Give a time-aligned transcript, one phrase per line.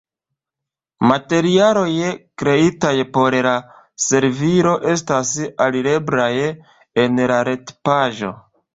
[1.11, 1.91] Materialoj
[2.43, 3.53] kreitaj por la
[4.09, 5.37] servilo estas
[5.69, 6.35] alireblaj
[7.07, 8.39] en la retpaĝo.